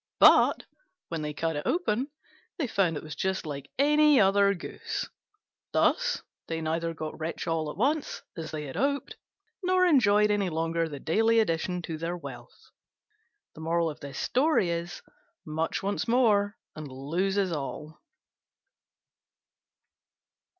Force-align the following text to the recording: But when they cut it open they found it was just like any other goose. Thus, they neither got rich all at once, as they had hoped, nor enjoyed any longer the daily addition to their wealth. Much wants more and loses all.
But 0.19 0.65
when 1.09 1.21
they 1.21 1.31
cut 1.35 1.55
it 1.55 1.63
open 1.67 2.07
they 2.57 2.65
found 2.65 2.97
it 2.97 3.03
was 3.03 3.15
just 3.15 3.45
like 3.45 3.69
any 3.77 4.19
other 4.19 4.51
goose. 4.55 5.07
Thus, 5.73 6.23
they 6.47 6.59
neither 6.59 6.95
got 6.95 7.19
rich 7.19 7.45
all 7.45 7.69
at 7.69 7.77
once, 7.77 8.23
as 8.35 8.49
they 8.49 8.65
had 8.65 8.75
hoped, 8.77 9.17
nor 9.61 9.85
enjoyed 9.85 10.31
any 10.31 10.49
longer 10.49 10.89
the 10.89 10.99
daily 10.99 11.39
addition 11.39 11.83
to 11.83 11.99
their 11.99 12.17
wealth. 12.17 12.71
Much 13.55 14.03
wants 15.83 16.07
more 16.07 16.57
and 16.75 16.87
loses 16.87 17.51
all. 17.51 18.01